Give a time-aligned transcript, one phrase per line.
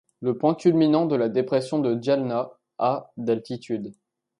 [0.19, 3.93] Le point culminant de la dépression est Diaľňa à d'altitude.